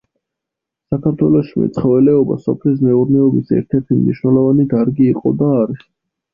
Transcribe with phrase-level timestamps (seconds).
[0.95, 5.89] საქართველოში მეცხოველეობა სოფლის მეურნეობის ერთ-ერთი მნიშვნელოვანი დარგი იყო და არის.